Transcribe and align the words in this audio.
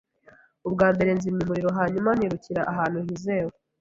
Ubwa 0.67 0.87
mbere, 0.95 1.09
nzimya 1.17 1.41
umuriro 1.43 1.69
hanyuma 1.79 2.09
nirukira 2.17 2.61
ahantu 2.71 2.97
hizewe. 3.05 3.53